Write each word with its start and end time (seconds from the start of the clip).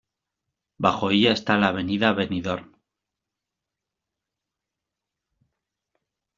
Bajo 0.79 1.11
ella, 1.11 1.31
está 1.31 1.59
la 1.59 1.67
avenida 1.67 2.11
Benidorm. 2.13 2.75